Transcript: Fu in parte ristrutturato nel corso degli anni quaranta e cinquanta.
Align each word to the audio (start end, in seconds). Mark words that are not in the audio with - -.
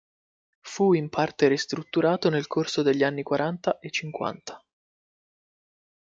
Fu 0.61 0.93
in 0.93 1.09
parte 1.09 1.47
ristrutturato 1.47 2.31
nel 2.31 2.47
corso 2.47 2.81
degli 2.81 3.03
anni 3.03 3.21
quaranta 3.21 3.77
e 3.77 3.91
cinquanta. 3.91 4.59